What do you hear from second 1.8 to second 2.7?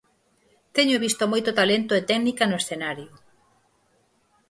e técnica no